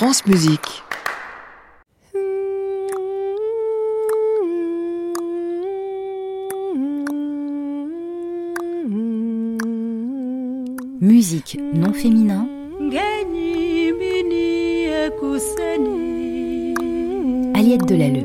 France 0.00 0.24
Musique. 0.24 0.82
Musique 11.02 11.58
non 11.74 11.92
féminin. 11.92 12.48
Aliette 17.54 17.84
Delalleux. 17.84 18.24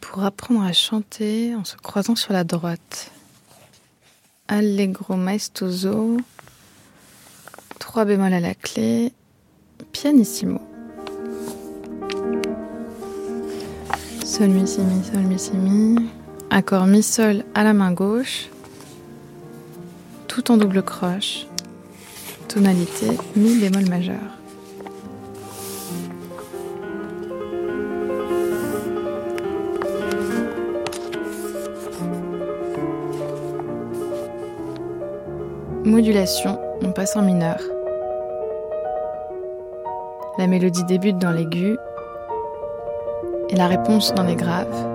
Pour 0.00 0.24
apprendre 0.24 0.64
à 0.64 0.72
chanter 0.72 1.54
en 1.54 1.62
se 1.62 1.76
croisant 1.76 2.16
sur 2.16 2.32
la 2.32 2.42
droite. 2.42 3.12
Allegro 4.46 5.16
maestoso. 5.16 6.18
Trois 7.78 8.04
bémol 8.04 8.32
à 8.34 8.40
la 8.40 8.54
clé. 8.54 9.12
Pianissimo. 9.92 10.60
Sol, 14.24 14.48
mi, 14.48 14.66
si, 14.66 14.80
mi, 14.80 15.02
sol, 15.02 15.22
mi, 15.22 15.38
si, 15.38 15.52
mi. 15.52 16.10
Accord 16.50 16.86
mi, 16.86 17.02
sol 17.02 17.44
à 17.54 17.64
la 17.64 17.72
main 17.72 17.92
gauche. 17.92 18.50
Tout 20.28 20.50
en 20.50 20.58
double 20.58 20.82
croche. 20.82 21.46
Tonalité 22.48 23.16
mi 23.36 23.58
bémol 23.58 23.88
majeur. 23.88 24.20
Modulation, 35.84 36.58
on 36.82 36.92
passe 36.92 37.14
en 37.14 37.20
mineur. 37.20 37.58
La 40.38 40.46
mélodie 40.46 40.82
débute 40.84 41.18
dans 41.18 41.30
l'aigu 41.30 41.76
et 43.50 43.56
la 43.56 43.66
réponse 43.66 44.14
dans 44.14 44.22
les 44.22 44.34
graves. 44.34 44.94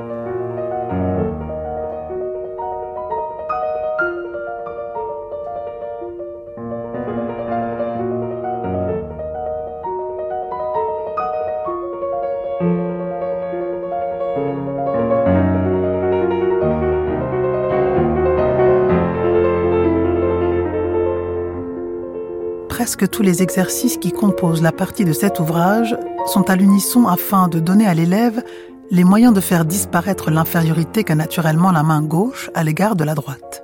Presque 22.89 23.11
tous 23.11 23.21
les 23.21 23.43
exercices 23.43 23.97
qui 23.97 24.11
composent 24.11 24.63
la 24.63 24.71
partie 24.71 25.05
de 25.05 25.13
cet 25.13 25.39
ouvrage 25.39 25.95
sont 26.25 26.49
à 26.49 26.55
l'unisson 26.55 27.07
afin 27.07 27.47
de 27.47 27.59
donner 27.59 27.85
à 27.85 27.93
l'élève 27.93 28.43
les 28.89 29.03
moyens 29.03 29.31
de 29.31 29.41
faire 29.41 29.63
disparaître 29.63 30.31
l'infériorité 30.31 31.03
qu'a 31.03 31.13
naturellement 31.13 31.71
la 31.71 31.83
main 31.83 32.01
gauche 32.01 32.49
à 32.55 32.63
l'égard 32.63 32.95
de 32.95 33.03
la 33.03 33.13
droite. 33.13 33.63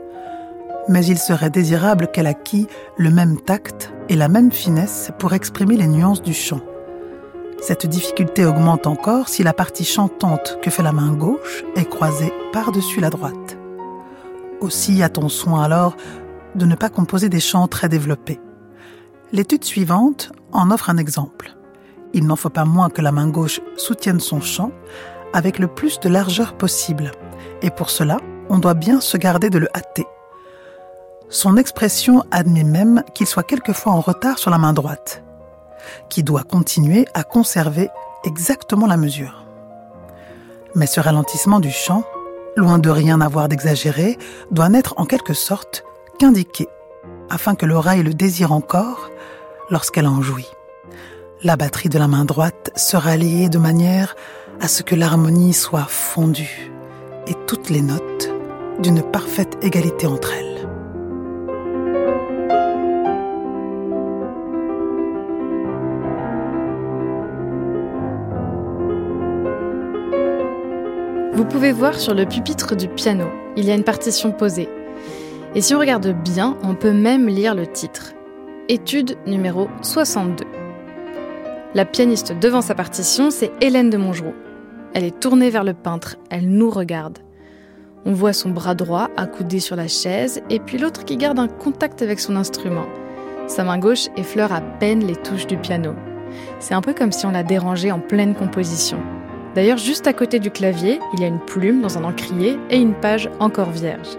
Mais 0.90 1.04
il 1.08 1.18
serait 1.18 1.50
désirable 1.50 2.10
qu'elle 2.14 2.28
acquît 2.28 2.68
le 2.98 3.10
même 3.10 3.42
tact 3.42 3.92
et 4.10 4.16
la 4.16 4.28
même 4.28 4.52
finesse 4.52 5.10
pour 5.18 5.34
exprimer 5.34 5.76
les 5.76 5.88
nuances 5.88 6.22
du 6.22 6.36
chant. 6.36 6.62
Cette 7.60 7.88
difficulté 7.88 8.46
augmente 8.46 8.86
encore 8.86 9.28
si 9.28 9.42
la 9.42 9.54
partie 9.54 9.86
chantante 9.86 10.60
que 10.62 10.70
fait 10.70 10.84
la 10.84 10.92
main 10.92 11.14
gauche 11.14 11.64
est 11.76 11.90
croisée 11.90 12.32
par-dessus 12.54 13.00
la 13.00 13.10
droite. 13.10 13.58
Aussi 14.62 15.02
a-t-on 15.02 15.30
soin 15.30 15.64
alors 15.64 15.98
de 16.54 16.68
ne 16.68 16.76
pas 16.76 16.90
composer 16.90 17.28
des 17.28 17.40
chants 17.40 17.68
très 17.68 17.90
développés. 17.90 18.40
L'étude 19.32 19.64
suivante 19.64 20.32
en 20.52 20.72
offre 20.72 20.90
un 20.90 20.98
exemple. 20.98 21.56
Il 22.14 22.26
n'en 22.28 22.36
faut 22.36 22.50
pas 22.50 22.66
moins 22.66 22.90
que 22.90 23.02
la 23.02 23.12
main 23.12 23.28
gauche 23.28 23.60
soutienne 23.76 24.20
son 24.20 24.40
chant 24.40 24.72
avec 25.34 25.60
le 25.60 25.68
plus 25.68 26.00
de 26.00 26.08
largeur 26.08 26.56
possible, 26.56 27.12
et 27.62 27.70
pour 27.70 27.90
cela, 27.90 28.18
on 28.50 28.60
doit 28.60 28.76
bien 28.76 29.02
se 29.02 29.18
garder 29.18 29.50
de 29.50 29.58
le 29.58 29.68
hâter. 29.76 30.06
Son 31.28 31.58
expression 31.58 32.24
admet 32.32 32.64
même 32.64 33.04
qu'il 33.14 33.28
soit 33.28 33.44
quelquefois 33.44 33.94
en 33.94 34.00
retard 34.00 34.38
sur 34.38 34.52
la 34.52 34.58
main 34.58 34.74
droite, 34.74 35.24
qui 36.10 36.24
doit 36.24 36.44
continuer 36.44 37.08
à 37.14 37.24
conserver 37.24 37.90
exactement 38.24 38.88
la 38.88 38.96
mesure. 38.96 39.46
Mais 40.76 40.88
ce 40.88 41.00
ralentissement 41.00 41.60
du 41.60 41.72
chant, 41.72 42.04
loin 42.56 42.80
de 42.80 42.90
rien 42.90 43.20
avoir 43.22 43.50
d'exagéré, 43.50 44.18
doit 44.52 44.70
n'être 44.70 44.94
en 44.98 45.06
quelque 45.06 45.34
sorte 45.34 45.84
qu'indiqué, 46.20 46.68
afin 47.30 47.56
que 47.56 47.66
l'oreille 47.66 48.04
le 48.04 48.14
désire 48.14 48.52
encore 48.52 49.10
lorsqu'elle 49.70 50.08
en 50.08 50.22
jouit. 50.22 50.50
La 51.44 51.58
batterie 51.58 51.90
de 51.90 52.00
la 52.00 52.08
main 52.08 52.26
droite 52.26 52.72
sera 52.76 53.18
liée 53.18 53.50
de 53.50 53.58
manière 53.58 54.16
à 54.62 54.68
ce 54.68 54.84
que 54.84 54.96
l'harmonie 54.96 55.54
soit 55.54 55.88
fondue 55.88 56.72
et 57.28 57.34
toutes 57.48 57.70
les 57.70 57.82
notes 57.82 58.30
d'une 58.82 59.02
parfaite 59.02 59.58
égalité 59.62 60.08
entre 60.08 60.34
elles. 60.34 60.46
Vous 71.34 71.46
pouvez 71.46 71.74
voir 71.74 72.00
sur 72.00 72.14
le 72.14 72.26
pupitre 72.26 72.76
du 72.76 72.88
piano, 72.88 73.26
il 73.58 73.66
y 73.66 73.72
a 73.72 73.76
une 73.76 73.84
partition 73.84 74.32
posée. 74.32 74.70
Et 75.56 75.62
si 75.62 75.74
on 75.74 75.80
regarde 75.80 76.14
bien, 76.22 76.58
on 76.64 76.76
peut 76.76 76.92
même 76.92 77.30
lire 77.30 77.56
le 77.56 77.66
titre. 77.66 78.14
Étude 78.68 79.16
numéro 79.26 79.70
62. 79.84 80.44
La 81.74 81.86
pianiste 81.86 82.34
devant 82.42 82.60
sa 82.60 82.76
partition, 82.76 83.32
c'est 83.32 83.52
Hélène 83.62 83.90
de 83.90 83.96
Mongeroux. 83.96 84.34
Elle 84.94 85.06
est 85.06 85.18
tournée 85.18 85.50
vers 85.50 85.64
le 85.64 85.74
peintre, 85.74 86.18
elle 86.30 86.50
nous 86.50 86.70
regarde. 86.70 87.20
On 88.06 88.12
voit 88.12 88.34
son 88.34 88.50
bras 88.50 88.76
droit 88.76 89.10
accoudé 89.16 89.62
sur 89.62 89.78
la 89.78 89.88
chaise 89.88 90.42
et 90.50 90.60
puis 90.60 90.78
l'autre 90.78 91.06
qui 91.06 91.16
garde 91.16 91.40
un 91.40 91.48
contact 91.48 92.02
avec 92.02 92.20
son 92.20 92.36
instrument. 92.36 92.86
Sa 93.48 93.64
main 93.64 93.78
gauche 93.78 94.08
effleure 94.18 94.52
à 94.52 94.60
peine 94.60 95.08
les 95.08 95.16
touches 95.16 95.48
du 95.48 95.56
piano. 95.56 95.94
C'est 96.60 96.74
un 96.74 96.82
peu 96.82 96.94
comme 96.94 97.14
si 97.14 97.26
on 97.26 97.32
la 97.32 97.44
dérangeait 97.44 97.92
en 97.92 98.00
pleine 98.02 98.36
composition. 98.36 98.98
D'ailleurs, 99.56 99.78
juste 99.78 100.06
à 100.06 100.12
côté 100.12 100.40
du 100.40 100.52
clavier, 100.52 101.00
il 101.14 101.22
y 101.22 101.24
a 101.24 101.28
une 101.28 101.40
plume 101.40 101.82
dans 101.82 101.98
un 101.98 102.04
encrier 102.04 102.60
et 102.70 102.78
une 102.78 102.94
page 102.94 103.30
encore 103.40 103.72
vierge. 103.72 104.18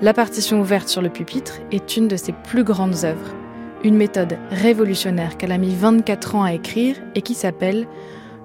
La 0.00 0.14
partition 0.14 0.60
ouverte 0.60 0.88
sur 0.88 1.02
le 1.02 1.08
pupitre 1.08 1.54
est 1.72 1.96
une 1.96 2.06
de 2.06 2.16
ses 2.16 2.30
plus 2.32 2.62
grandes 2.62 3.04
œuvres. 3.04 3.34
Une 3.82 3.96
méthode 3.96 4.38
révolutionnaire 4.50 5.36
qu'elle 5.36 5.50
a 5.50 5.58
mis 5.58 5.74
24 5.74 6.36
ans 6.36 6.44
à 6.44 6.52
écrire 6.52 6.94
et 7.16 7.22
qui 7.22 7.34
s'appelle 7.34 7.88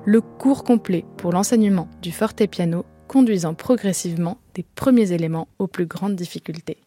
Le 0.03 0.19
cours 0.19 0.63
complet 0.63 1.05
pour 1.15 1.31
l'enseignement 1.31 1.87
du 2.01 2.11
fortepiano, 2.11 2.85
conduisant 3.07 3.53
progressivement 3.53 4.39
des 4.55 4.65
premiers 4.73 5.11
éléments 5.11 5.47
aux 5.59 5.67
plus 5.67 5.85
grandes 5.85 6.15
difficultés. 6.15 6.77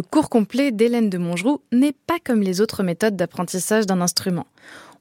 Le 0.00 0.06
cours 0.10 0.30
complet 0.30 0.72
d'Hélène 0.72 1.10
de 1.10 1.18
Mongeroux 1.18 1.60
n'est 1.72 1.92
pas 1.92 2.18
comme 2.24 2.40
les 2.40 2.62
autres 2.62 2.82
méthodes 2.82 3.16
d'apprentissage 3.16 3.84
d'un 3.84 4.00
instrument. 4.00 4.46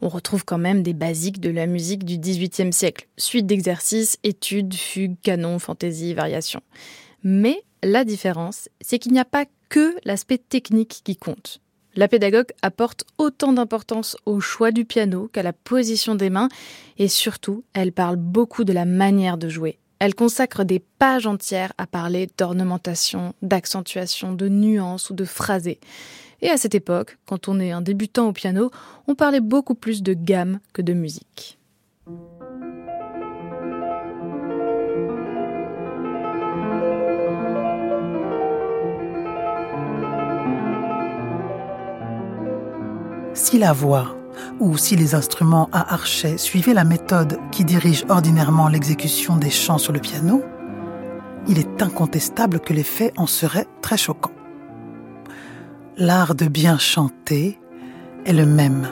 On 0.01 0.10
retrouve 0.10 0.44
quand 0.44 0.57
même 0.57 0.84
des 0.84 0.94
basiques 0.94 1.40
de 1.40 1.50
la 1.50 1.68
musique 1.68 2.04
du 2.04 2.18
XVIIIe 2.18 2.74
siècle, 2.74 3.07
suite 3.16 3.46
d'exercices, 3.46 4.18
études, 4.25 4.74
fugues, 4.74 5.16
canons, 5.24 5.57
fantaisies, 5.57 6.13
variations. 6.13 6.60
Mais 7.24 7.63
la 7.81 8.04
différence, 8.04 8.68
c'est 8.81 9.00
qu'il 9.00 9.13
n'y 9.13 9.22
a 9.22 9.25
pas 9.25 9.46
que 9.69 9.96
l'aspect 10.04 10.38
technique 10.38 11.00
qui 11.06 11.16
compte. 11.16 11.62
La 11.95 12.10
pédagogue 12.10 12.52
apporte 12.62 13.06
autant 13.18 13.54
d'importance 13.54 14.18
au 14.25 14.42
choix 14.42 14.72
du 14.72 14.84
piano 14.84 15.30
qu'à 15.31 15.44
la 15.44 15.54
position 15.54 16.16
des 16.16 16.30
mains 16.30 16.50
et 16.98 17.07
surtout, 17.07 17.63
elle 17.72 17.94
parle 17.94 18.18
beaucoup 18.18 18.66
de 18.66 18.74
la 18.74 18.84
manière 18.84 19.38
de 19.38 19.48
jouer. 19.48 19.80
Elle 20.00 20.16
consacre 20.16 20.63
des 20.63 20.80
pages 20.80 21.28
entières 21.28 21.74
à 21.78 21.86
parler 21.86 22.30
d'ornementation, 22.38 23.34
d'accentuation, 23.42 24.31
de 24.31 24.48
nuances 24.48 25.10
ou 25.10 25.13
de 25.13 25.25
phrasé. 25.25 25.80
Et 26.42 26.50
à 26.50 26.56
cette 26.56 26.74
époque, 26.74 27.18
quand 27.25 27.50
on 27.50 27.60
est 27.60 27.72
un 27.72 27.81
débutant 27.81 28.30
au 28.30 28.31
piano, 28.31 28.72
on 29.07 29.16
parlait 29.16 29.42
beaucoup 29.42 29.75
plus 29.75 30.01
de 30.01 30.13
gamme 30.13 30.60
que 30.72 30.81
de 30.81 30.94
musique. 30.94 31.60
Si 43.34 43.57
la 43.57 43.74
voix 43.74 44.19
ou 44.59 44.77
si 44.77 44.95
les 44.95 45.15
instruments 45.15 45.69
à 45.71 45.94
archet 45.94 46.38
suivaient 46.38 46.74
la 46.74 46.83
méthode 46.83 47.39
qui 47.51 47.65
dirige 47.65 48.06
ordinairement 48.09 48.68
l'exécution 48.68 49.38
des 49.38 49.50
chants 49.50 49.77
sur 49.77 49.94
le 49.94 50.00
piano, 50.00 50.44
il 51.47 51.59
est 51.59 51.81
incontestable 51.81 52.59
que 52.59 52.74
l'effet 52.74 53.13
en 53.18 53.27
serait 53.27 53.68
très 53.81 53.97
choquant. 53.97 54.31
L'art 55.97 56.36
de 56.36 56.47
bien 56.47 56.77
chanter 56.77 57.59
est 58.25 58.33
le 58.33 58.45
même, 58.45 58.88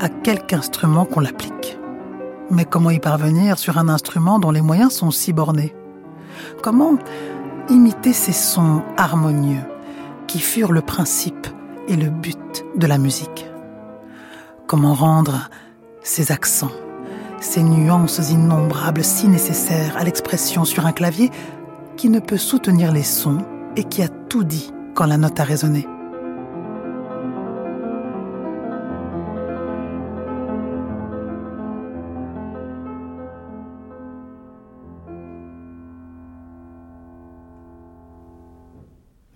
à 0.00 0.08
quelque 0.08 0.54
instrument 0.54 1.04
qu'on 1.04 1.20
l'applique. 1.20 1.78
Mais 2.50 2.64
comment 2.64 2.90
y 2.90 3.00
parvenir 3.00 3.58
sur 3.58 3.78
un 3.78 3.88
instrument 3.88 4.38
dont 4.38 4.50
les 4.50 4.60
moyens 4.60 4.92
sont 4.92 5.10
si 5.10 5.32
bornés? 5.32 5.74
Comment 6.62 6.98
imiter 7.70 8.12
ces 8.12 8.32
sons 8.32 8.82
harmonieux 8.96 9.62
qui 10.26 10.40
furent 10.40 10.72
le 10.72 10.82
principe 10.82 11.46
et 11.88 11.96
le 11.96 12.10
but 12.10 12.64
de 12.76 12.86
la 12.86 12.98
musique? 12.98 13.46
Comment 14.66 14.94
rendre 14.94 15.50
ces 16.02 16.32
accents, 16.32 16.72
ces 17.40 17.62
nuances 17.62 18.30
innombrables 18.30 19.04
si 19.04 19.28
nécessaires 19.28 19.96
à 19.96 20.04
l'expression 20.04 20.64
sur 20.64 20.86
un 20.86 20.92
clavier 20.92 21.30
qui 21.96 22.08
ne 22.08 22.18
peut 22.18 22.38
soutenir 22.38 22.90
les 22.90 23.02
sons 23.02 23.38
et 23.76 23.84
qui 23.84 24.02
a 24.02 24.08
tout 24.08 24.42
dit 24.42 24.72
quand 24.94 25.04
la 25.04 25.18
note 25.18 25.38
a 25.38 25.44
résonné? 25.44 25.86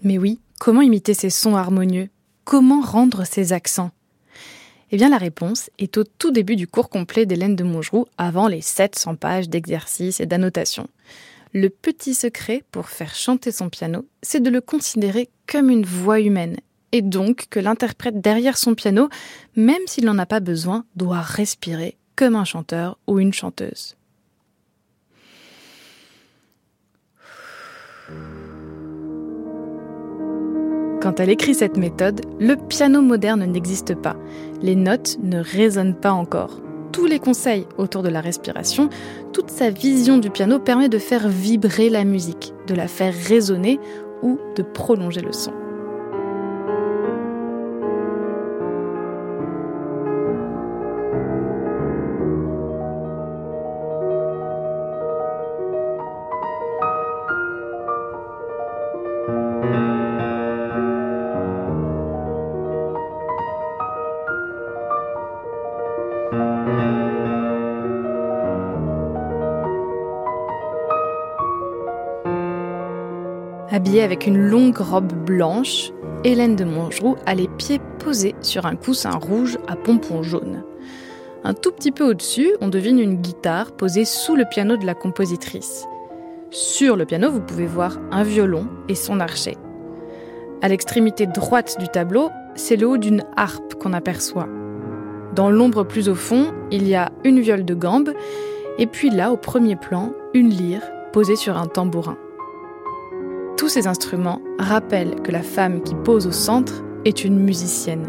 Mais 0.03 0.17
oui, 0.17 0.41
comment 0.59 0.81
imiter 0.81 1.13
ces 1.13 1.29
sons 1.31 1.55
harmonieux? 1.55 2.09
Comment 2.45 2.81
rendre 2.81 3.25
ces 3.25 3.53
accents? 3.53 3.91
Eh 4.91 4.97
bien, 4.97 5.11
la 5.11 5.19
réponse 5.19 5.71
est 5.79 5.99
au 5.99 6.05
tout 6.05 6.31
début 6.31 6.57
du 6.57 6.67
cours 6.67 6.89
complet 6.89 7.27
d'Hélène 7.27 7.57
de 7.57 7.65
Montgeroux, 7.65 8.07
avant 8.17 8.49
les 8.49 8.63
700 8.63 9.17
pages 9.17 9.49
d'exercices 9.49 10.21
et 10.21 10.27
d'annotations. 10.27 10.89
Le 11.53 11.69
petit 11.69 12.15
secret 12.15 12.63
pour 12.71 12.89
faire 12.89 13.15
chanter 13.15 13.53
son 13.53 13.69
piano, 13.69 14.07
c'est 14.23 14.43
de 14.43 14.51
le 14.51 14.61
considérer 14.61 15.29
comme 15.47 15.71
une 15.71 15.85
voix 15.85 16.21
humaine, 16.21 16.57
et 16.93 17.03
donc 17.03 17.47
que 17.51 17.61
l'interprète 17.61 18.21
derrière 18.21 18.57
son 18.57 18.75
piano, 18.75 19.09
même 19.57 19.87
s'il 19.87 20.05
n'en 20.05 20.19
a 20.19 20.27
pas 20.27 20.41
besoin, 20.41 20.85
doit 20.97 21.21
respirer 21.21 21.97
comme 22.17 22.37
un 22.37 22.45
chanteur 22.45 22.99
ou 23.07 23.19
une 23.19 23.33
chanteuse. 23.33 23.97
Quand 31.01 31.21
elle 31.21 31.31
écrit 31.31 31.55
cette 31.55 31.77
méthode, 31.77 32.23
le 32.41 32.57
piano 32.57 33.01
moderne 33.01 33.45
n'existe 33.45 33.95
pas. 33.95 34.17
Les 34.61 34.75
notes 34.75 35.19
ne 35.23 35.39
résonnent 35.39 35.95
pas 35.95 36.13
encore. 36.13 36.61
Tous 36.93 37.07
les 37.07 37.21
conseils 37.21 37.67
autour 37.77 38.03
de 38.03 38.09
la 38.09 38.21
respiration, 38.21 38.89
toute 39.33 39.51
sa 39.51 39.71
vision 39.71 40.19
du 40.19 40.31
piano 40.31 40.59
permet 40.59 40.89
de 40.89 40.99
faire 40.99 41.29
vibrer 41.29 41.91
la 41.91 42.05
musique, 42.05 42.53
de 42.67 42.75
la 42.75 42.89
faire 42.89 43.15
résonner 43.15 43.79
ou 44.23 44.39
de 44.57 44.63
prolonger 44.63 45.21
le 45.21 45.33
son. 45.33 45.53
Habillée 73.71 74.03
avec 74.03 74.27
une 74.27 74.39
longue 74.39 74.79
robe 74.79 75.13
blanche, 75.13 75.93
Hélène 76.25 76.57
de 76.57 76.65
Montgeroux 76.65 77.17
a 77.27 77.35
les 77.35 77.49
pieds 77.49 77.81
posés 77.99 78.35
sur 78.41 78.65
un 78.65 78.77
coussin 78.77 79.11
rouge 79.11 79.59
à 79.69 79.77
pompons 79.77 80.23
jaunes. 80.23 80.65
Un 81.45 81.53
tout 81.53 81.71
petit 81.73 81.93
peu 81.93 82.05
au-dessus, 82.05 82.51
on 82.63 82.69
devine 82.69 82.99
une 82.99 83.17
guitare 83.17 83.73
posée 83.73 84.07
sous 84.07 84.37
le 84.37 84.47
piano 84.51 84.79
de 84.79 84.87
la 84.87 84.95
compositrice. 84.95 85.87
Sur 86.51 86.97
le 86.97 87.05
piano, 87.05 87.31
vous 87.31 87.43
pouvez 87.43 87.67
voir 87.67 87.99
un 88.11 88.23
violon 88.23 88.67
et 88.89 88.95
son 88.95 89.21
archet. 89.21 89.59
À 90.63 90.69
l'extrémité 90.69 91.27
droite 91.27 91.77
du 91.79 91.89
tableau, 91.89 92.31
c'est 92.55 92.77
le 92.77 92.89
haut 92.89 92.97
d'une 92.97 93.25
harpe 93.37 93.75
qu'on 93.75 93.93
aperçoit. 93.93 94.49
Dans 95.35 95.51
l'ombre 95.51 95.85
plus 95.85 96.09
au 96.09 96.15
fond, 96.15 96.55
il 96.71 96.89
y 96.89 96.95
a 96.95 97.13
une 97.23 97.41
viole 97.41 97.67
de 97.67 97.75
gambe, 97.75 98.15
et 98.79 98.87
puis 98.87 99.11
là, 99.11 99.31
au 99.31 99.37
premier 99.37 99.77
plan, 99.77 100.15
une 100.33 100.49
lyre 100.49 100.83
posée 101.13 101.37
sur 101.37 101.59
un 101.59 101.67
tambourin. 101.67 102.17
Tous 103.69 103.75
ces 103.75 103.87
instruments 103.87 104.41
rappellent 104.59 105.21
que 105.21 105.31
la 105.31 105.43
femme 105.43 105.83
qui 105.83 105.95
pose 105.95 106.27
au 106.27 106.33
centre 106.33 106.83
est 107.05 107.23
une 107.23 107.39
musicienne. 107.39 108.09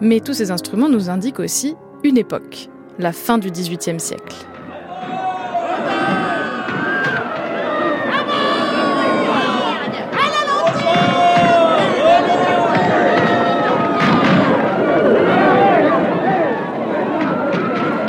Mais 0.00 0.20
tous 0.20 0.32
ces 0.32 0.50
instruments 0.50 0.88
nous 0.88 1.10
indiquent 1.10 1.40
aussi 1.40 1.76
une 2.04 2.16
époque, 2.16 2.70
la 2.98 3.12
fin 3.12 3.36
du 3.36 3.50
XVIIIe 3.50 4.00
siècle. 4.00 4.34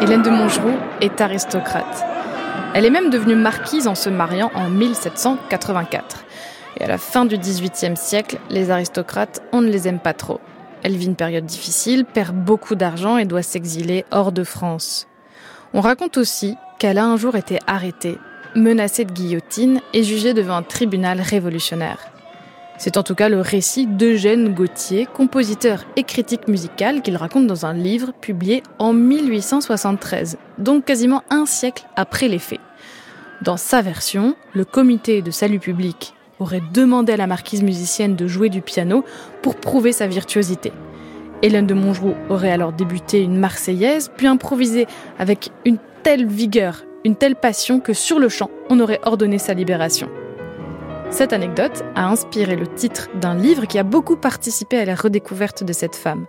Hélène 0.02 0.22
de 0.22 0.30
Montgeroux 0.30 0.80
est 1.02 1.20
aristocrate. 1.20 2.06
Elle 2.74 2.86
est 2.86 2.90
même 2.90 3.10
devenue 3.10 3.36
marquise 3.36 3.86
en 3.86 3.96
se 3.96 4.10
mariant 4.10 4.50
en 4.56 4.70
1784. 4.70 6.24
À 6.84 6.88
la 6.88 6.98
fin 6.98 7.24
du 7.24 7.38
XVIIIe 7.38 7.96
siècle, 7.96 8.40
les 8.50 8.70
aristocrates, 8.70 9.42
on 9.54 9.62
ne 9.62 9.70
les 9.70 9.88
aime 9.88 10.00
pas 10.00 10.12
trop. 10.12 10.42
Elle 10.84 10.98
vit 10.98 11.06
une 11.06 11.16
période 11.16 11.46
difficile, 11.46 12.04
perd 12.04 12.36
beaucoup 12.36 12.76
d'argent 12.76 13.18
et 13.18 13.24
doit 13.24 13.42
s'exiler 13.42 14.04
hors 14.12 14.34
de 14.34 14.44
France. 14.44 15.08
On 15.74 15.80
raconte 15.80 16.18
aussi 16.18 16.58
qu'elle 16.80 16.98
a 16.98 17.06
un 17.06 17.16
jour 17.16 17.38
été 17.38 17.58
arrêtée, 17.68 18.18
menacée 18.54 19.06
de 19.06 19.14
guillotine 19.14 19.80
et 19.94 20.04
jugée 20.04 20.34
devant 20.34 20.58
un 20.58 20.62
tribunal 20.62 21.22
révolutionnaire. 21.22 22.00
C'est 22.78 22.98
en 22.98 23.04
tout 23.04 23.16
cas 23.16 23.30
le 23.30 23.40
récit 23.40 23.88
d'Eugène 23.88 24.54
Gauthier, 24.54 25.06
compositeur 25.06 25.86
et 25.96 26.04
critique 26.04 26.50
musical, 26.50 27.02
qu'il 27.02 27.16
raconte 27.16 27.48
dans 27.48 27.66
un 27.66 27.74
livre 27.74 28.12
publié 28.20 28.62
en 28.78 28.92
1873, 28.92 30.38
donc 30.58 30.84
quasiment 30.84 31.24
un 31.30 31.46
siècle 31.46 31.86
après 31.96 32.28
les 32.28 32.40
faits. 32.40 32.60
Dans 33.42 33.56
sa 33.56 33.82
version, 33.82 34.36
le 34.54 34.66
comité 34.66 35.22
de 35.22 35.32
salut 35.32 35.60
public 35.60 36.14
aurait 36.44 36.62
demandé 36.74 37.14
à 37.14 37.18
la 37.18 37.26
marquise 37.26 37.64
musicienne 37.64 38.16
de 38.16 38.28
jouer 38.28 38.50
du 38.50 38.62
piano 38.62 39.04
pour 39.42 39.56
prouver 39.56 39.92
sa 39.92 40.08
virtuosité. 40.08 40.72
Hélène 41.42 41.68
de 41.68 41.74
Montgeroux 41.74 42.16
aurait 42.30 42.52
alors 42.52 42.72
débuté 42.72 43.22
une 43.22 43.38
marseillaise, 43.38 44.12
puis 44.16 44.28
improvisé 44.28 44.86
avec 45.18 45.50
une 45.66 45.78
telle 46.04 46.28
vigueur, 46.28 46.84
une 47.04 47.16
telle 47.16 47.36
passion 47.36 47.80
que 47.80 47.94
sur 47.94 48.20
le 48.20 48.30
champ, 48.30 48.50
on 48.70 48.80
aurait 48.80 49.00
ordonné 49.04 49.40
sa 49.40 49.54
libération. 49.54 50.10
Cette 51.10 51.34
anecdote 51.34 51.84
a 51.96 52.08
inspiré 52.08 52.56
le 52.56 52.68
titre 52.68 53.10
d'un 53.20 53.36
livre 53.36 53.66
qui 53.66 53.80
a 53.80 53.84
beaucoup 53.84 54.16
participé 54.16 54.78
à 54.78 54.86
la 54.86 54.96
redécouverte 54.96 55.64
de 55.64 55.74
cette 55.74 55.96
femme. 55.96 56.26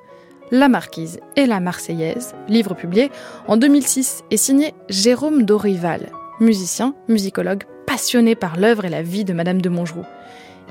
La 0.51 0.69
Marquise 0.69 1.21
et 1.37 1.47
la 1.47 1.59
Marseillaise, 1.59 2.35
livre 2.49 2.75
publié 2.75 3.11
en 3.49 3.57
2006 3.57 4.25
et 4.31 4.37
signé 4.37 4.75
Jérôme 4.89 5.45
Dorival, 5.45 6.11
musicien, 6.39 6.95
musicologue 7.09 7.65
passionné 7.95 8.35
par 8.35 8.57
l'œuvre 8.57 8.85
et 8.87 8.89
la 8.89 9.03
vie 9.03 9.25
de 9.25 9.33
Madame 9.33 9.63
de 9.63 9.69
Montgeroux. 9.69 10.05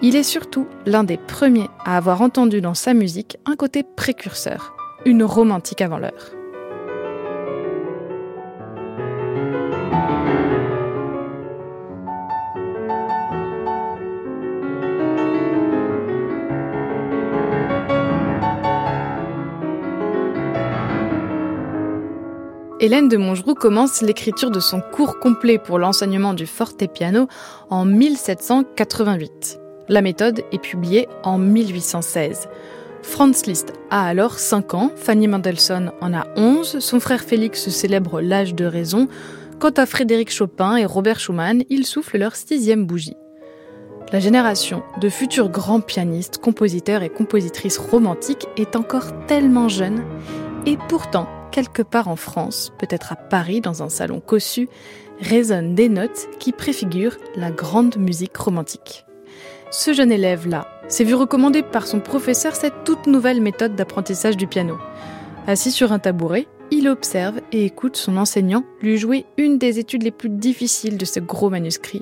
Il 0.01 0.17
est 0.17 0.23
surtout 0.23 0.67
l'un 0.85 1.05
des 1.05 1.15
premiers 1.15 1.69
à 1.85 1.95
avoir 1.95 2.21
entendu 2.21 2.59
dans 2.59 2.73
sa 2.73 2.93
musique 2.93 3.37
un 3.45 3.55
côté 3.55 3.81
précurseur, 3.81 4.75
une 5.05 5.23
romantique 5.23 5.79
avant 5.79 5.99
l'heure. 5.99 6.42
Hélène 22.83 23.07
de 23.07 23.15
Montgeroux 23.15 23.53
commence 23.53 24.01
l'écriture 24.01 24.51
de 24.51 24.59
son 24.59 24.81
cours 24.81 25.17
complet 25.17 25.57
pour 25.57 25.79
l'enseignement 25.79 26.33
du 26.33 26.45
fortepiano 26.45 27.29
en 27.69 27.85
1788. 27.85 29.57
La 29.87 30.01
méthode 30.01 30.43
est 30.51 30.61
publiée 30.61 31.07
en 31.23 31.37
1816. 31.37 32.49
Franz 33.01 33.47
Liszt 33.47 33.71
a 33.89 34.05
alors 34.05 34.37
5 34.37 34.73
ans, 34.73 34.91
Fanny 34.97 35.29
Mendelssohn 35.29 35.93
en 36.01 36.13
a 36.13 36.27
11, 36.35 36.79
son 36.79 36.99
frère 36.99 37.21
Félix 37.21 37.69
célèbre 37.69 38.19
l'âge 38.19 38.53
de 38.53 38.65
raison. 38.65 39.07
Quant 39.59 39.71
à 39.77 39.85
Frédéric 39.85 40.29
Chopin 40.29 40.75
et 40.75 40.83
Robert 40.83 41.21
Schumann, 41.21 41.63
ils 41.69 41.85
soufflent 41.85 42.17
leur 42.17 42.35
sixième 42.35 42.85
bougie. 42.85 43.15
La 44.11 44.19
génération 44.19 44.83
de 44.99 45.07
futurs 45.07 45.47
grands 45.47 45.79
pianistes, 45.79 46.37
compositeurs 46.39 47.01
et 47.01 47.09
compositrices 47.09 47.77
romantiques 47.77 48.45
est 48.57 48.75
encore 48.75 49.25
tellement 49.25 49.69
jeune, 49.69 50.03
et 50.65 50.77
pourtant, 50.89 51.29
quelque 51.53 51.83
part 51.83 52.07
en 52.07 52.15
France, 52.15 52.73
peut-être 52.79 53.13
à 53.13 53.15
Paris 53.15 53.61
dans 53.61 53.83
un 53.83 53.89
salon 53.89 54.19
cossu, 54.19 54.67
résonnent 55.21 55.75
des 55.75 55.87
notes 55.87 56.27
qui 56.39 56.51
préfigurent 56.51 57.17
la 57.35 57.51
grande 57.51 57.95
musique 57.97 58.35
romantique. 58.35 59.05
Ce 59.69 59.93
jeune 59.93 60.11
élève-là 60.11 60.67
s'est 60.87 61.03
vu 61.03 61.13
recommander 61.13 61.61
par 61.61 61.85
son 61.85 61.99
professeur 61.99 62.55
cette 62.55 62.83
toute 62.83 63.05
nouvelle 63.05 63.39
méthode 63.39 63.75
d'apprentissage 63.75 64.35
du 64.35 64.47
piano. 64.47 64.77
Assis 65.45 65.71
sur 65.71 65.91
un 65.91 65.99
tabouret, 65.99 66.47
il 66.71 66.89
observe 66.89 67.39
et 67.51 67.65
écoute 67.65 67.97
son 67.97 68.17
enseignant 68.17 68.63
lui 68.81 68.97
jouer 68.97 69.25
une 69.37 69.59
des 69.59 69.77
études 69.77 70.03
les 70.03 70.11
plus 70.11 70.29
difficiles 70.29 70.97
de 70.97 71.05
ce 71.05 71.19
gros 71.19 71.51
manuscrit, 71.51 72.01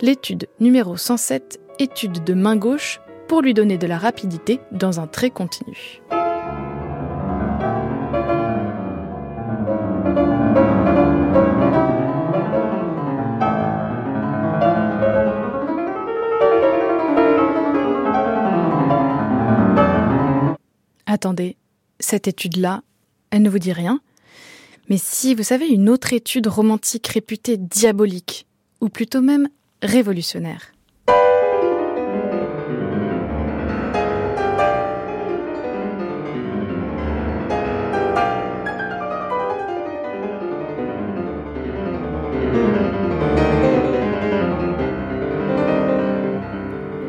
l'étude 0.00 0.48
numéro 0.58 0.96
107, 0.96 1.60
étude 1.78 2.24
de 2.24 2.32
main 2.32 2.56
gauche, 2.56 3.00
pour 3.28 3.42
lui 3.42 3.52
donner 3.52 3.76
de 3.76 3.86
la 3.86 3.98
rapidité 3.98 4.58
dans 4.72 5.00
un 5.00 5.06
trait 5.06 5.30
continu. 5.30 6.00
Attendez, 21.22 21.58
cette 21.98 22.28
étude-là, 22.28 22.80
elle 23.30 23.42
ne 23.42 23.50
vous 23.50 23.58
dit 23.58 23.74
rien. 23.74 24.00
Mais 24.88 24.96
si 24.96 25.34
vous 25.34 25.42
savez 25.42 25.66
une 25.66 25.90
autre 25.90 26.14
étude 26.14 26.46
romantique 26.46 27.08
réputée 27.08 27.58
diabolique, 27.58 28.46
ou 28.80 28.88
plutôt 28.88 29.20
même 29.20 29.46
révolutionnaire. 29.82 30.72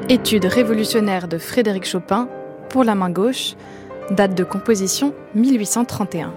Étude 0.09 0.43
révolutionnaire 0.43 1.29
de 1.29 1.37
Frédéric 1.37 1.85
Chopin 1.85 2.27
pour 2.67 2.83
la 2.83 2.95
main 2.95 3.09
gauche, 3.09 3.55
Date 4.11 4.35
de 4.35 4.43
composition 4.43 5.13
1831. 5.35 6.33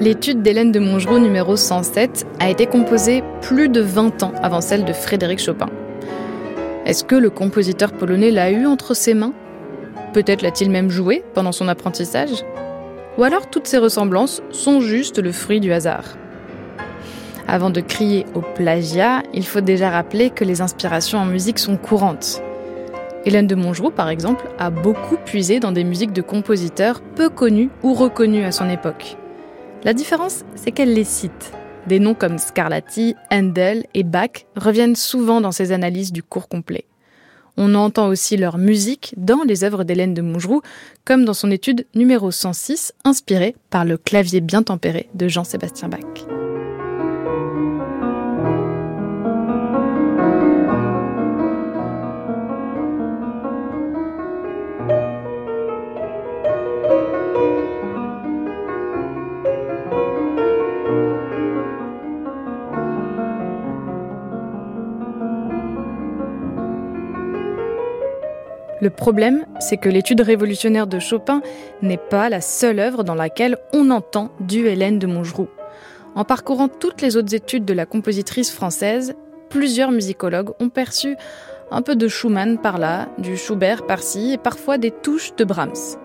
L'étude 0.00 0.40
d'Hélène 0.40 0.72
de 0.72 0.78
Montgeroux 0.78 1.18
numéro 1.18 1.56
107 1.56 2.26
a 2.38 2.48
été 2.48 2.64
composée 2.64 3.22
plus 3.42 3.68
de 3.68 3.82
20 3.82 4.22
ans 4.22 4.32
avant 4.42 4.62
celle 4.62 4.86
de 4.86 4.94
Frédéric 4.94 5.40
Chopin. 5.40 5.68
Est-ce 6.86 7.04
que 7.04 7.14
le 7.14 7.28
compositeur 7.28 7.92
polonais 7.92 8.30
l'a 8.30 8.50
eu 8.50 8.64
entre 8.64 8.94
ses 8.94 9.12
mains? 9.12 9.34
Peut-être 10.14 10.40
l'a-t-il 10.40 10.70
même 10.70 10.88
joué 10.88 11.22
pendant 11.34 11.52
son 11.52 11.68
apprentissage? 11.68 12.46
Ou 13.18 13.24
alors 13.24 13.50
toutes 13.50 13.66
ces 13.66 13.76
ressemblances 13.76 14.40
sont 14.50 14.80
juste 14.80 15.18
le 15.18 15.32
fruit 15.32 15.60
du 15.60 15.70
hasard? 15.70 16.16
Avant 17.46 17.68
de 17.68 17.82
crier 17.82 18.24
au 18.34 18.40
plagiat, 18.40 19.22
il 19.34 19.44
faut 19.44 19.60
déjà 19.60 19.90
rappeler 19.90 20.30
que 20.30 20.44
les 20.44 20.62
inspirations 20.62 21.18
en 21.18 21.26
musique 21.26 21.58
sont 21.58 21.76
courantes. 21.76 22.40
Hélène 23.26 23.46
de 23.46 23.54
Montgeroux, 23.54 23.90
par 23.90 24.08
exemple, 24.08 24.48
a 24.58 24.70
beaucoup 24.70 25.18
puisé 25.26 25.60
dans 25.60 25.72
des 25.72 25.84
musiques 25.84 26.14
de 26.14 26.22
compositeurs 26.22 27.02
peu 27.16 27.28
connus 27.28 27.68
ou 27.82 27.92
reconnus 27.92 28.46
à 28.46 28.52
son 28.52 28.70
époque. 28.70 29.18
La 29.82 29.94
différence, 29.94 30.44
c'est 30.56 30.72
qu'elle 30.72 30.92
les 30.92 31.04
cite. 31.04 31.52
Des 31.86 32.00
noms 32.00 32.14
comme 32.14 32.36
Scarlatti, 32.36 33.14
Handel 33.30 33.86
et 33.94 34.02
Bach 34.02 34.44
reviennent 34.54 34.96
souvent 34.96 35.40
dans 35.40 35.52
ses 35.52 35.72
analyses 35.72 36.12
du 36.12 36.22
cours 36.22 36.48
complet. 36.48 36.84
On 37.56 37.74
entend 37.74 38.08
aussi 38.08 38.36
leur 38.36 38.58
musique 38.58 39.14
dans 39.16 39.42
les 39.46 39.64
œuvres 39.64 39.84
d'Hélène 39.84 40.14
de 40.14 40.22
Montgeroux, 40.22 40.60
comme 41.04 41.24
dans 41.24 41.34
son 41.34 41.50
étude 41.50 41.86
numéro 41.94 42.30
106, 42.30 42.92
inspirée 43.04 43.56
par 43.70 43.84
le 43.84 43.96
clavier 43.96 44.40
bien 44.40 44.62
tempéré 44.62 45.08
de 45.14 45.28
Jean-Sébastien 45.28 45.88
Bach. 45.88 46.39
Le 68.80 68.90
problème, 68.90 69.44
c'est 69.58 69.76
que 69.76 69.88
l'étude 69.88 70.22
révolutionnaire 70.22 70.86
de 70.86 70.98
Chopin 70.98 71.42
n'est 71.82 71.98
pas 71.98 72.28
la 72.28 72.40
seule 72.40 72.78
œuvre 72.78 73.04
dans 73.04 73.14
laquelle 73.14 73.58
on 73.74 73.90
entend 73.90 74.30
du 74.40 74.66
Hélène 74.66 74.98
de 74.98 75.06
Montgeroux. 75.06 75.48
En 76.14 76.24
parcourant 76.24 76.68
toutes 76.68 77.02
les 77.02 77.16
autres 77.16 77.34
études 77.34 77.64
de 77.64 77.74
la 77.74 77.86
compositrice 77.86 78.50
française, 78.50 79.14
plusieurs 79.50 79.90
musicologues 79.90 80.52
ont 80.60 80.70
perçu 80.70 81.16
un 81.70 81.82
peu 81.82 81.94
de 81.94 82.08
Schumann 82.08 82.58
par 82.58 82.78
là, 82.78 83.08
du 83.18 83.36
Schubert 83.36 83.86
par-ci 83.86 84.32
et 84.32 84.38
parfois 84.38 84.78
des 84.78 84.90
touches 84.90 85.36
de 85.36 85.44
Brahms. 85.44 85.98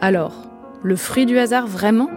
Alors, 0.00 0.48
le 0.82 0.96
fruit 0.96 1.26
du 1.26 1.38
hasard 1.38 1.66
vraiment? 1.66 2.08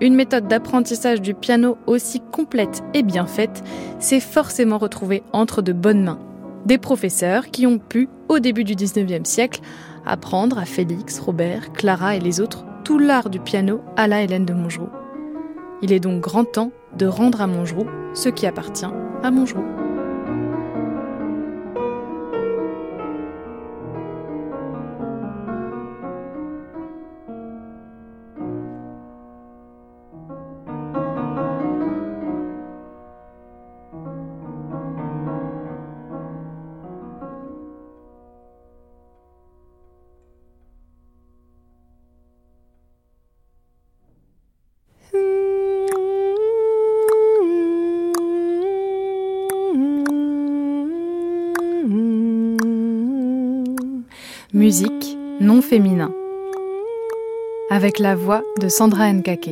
Une 0.00 0.14
méthode 0.14 0.46
d'apprentissage 0.46 1.20
du 1.20 1.34
piano 1.34 1.76
aussi 1.86 2.20
complète 2.32 2.82
et 2.94 3.02
bien 3.02 3.26
faite 3.26 3.64
s'est 3.98 4.20
forcément 4.20 4.78
retrouvée 4.78 5.24
entre 5.32 5.62
de 5.62 5.72
bonnes 5.72 6.04
mains 6.04 6.20
des 6.66 6.78
professeurs 6.78 7.46
qui 7.50 7.66
ont 7.66 7.78
pu, 7.78 8.08
au 8.28 8.38
début 8.38 8.64
du 8.64 8.74
19e 8.74 9.24
siècle, 9.24 9.60
apprendre 10.06 10.58
à 10.58 10.64
Félix, 10.64 11.18
Robert, 11.18 11.72
Clara 11.72 12.16
et 12.16 12.20
les 12.20 12.40
autres 12.40 12.64
tout 12.84 12.98
l'art 12.98 13.30
du 13.30 13.40
piano 13.40 13.80
à 13.96 14.06
la 14.06 14.22
Hélène 14.22 14.46
de 14.46 14.54
Montgeroux. 14.54 14.90
Il 15.82 15.92
est 15.92 16.00
donc 16.00 16.20
grand 16.20 16.44
temps 16.44 16.72
de 16.96 17.06
rendre 17.06 17.40
à 17.40 17.46
Montgeroux 17.46 17.86
ce 18.14 18.28
qui 18.28 18.46
appartient 18.46 18.88
à 19.22 19.30
Montgeroux. 19.30 19.87
musique 54.54 55.18
non 55.40 55.60
féminin, 55.60 56.10
avec 57.70 57.98
la 57.98 58.16
voix 58.16 58.42
de 58.60 58.68
Sandra 58.68 59.12
Nkake. 59.12 59.50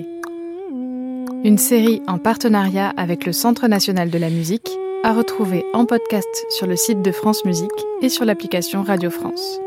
Une 1.44 1.58
série 1.58 2.00
en 2.06 2.16
partenariat 2.16 2.94
avec 2.96 3.26
le 3.26 3.32
Centre 3.32 3.68
national 3.68 4.08
de 4.08 4.16
la 4.16 4.30
musique, 4.30 4.70
à 5.04 5.12
retrouver 5.12 5.64
en 5.74 5.84
podcast 5.84 6.46
sur 6.48 6.66
le 6.66 6.76
site 6.76 7.02
de 7.02 7.12
France 7.12 7.44
Musique 7.44 7.70
et 8.00 8.08
sur 8.08 8.24
l'application 8.24 8.82
Radio 8.82 9.10
France. 9.10 9.60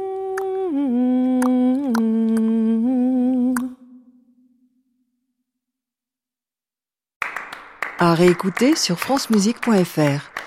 À 7.99 8.15
réécouter 8.15 8.75
sur 8.75 8.97
francemusique.fr. 8.97 10.38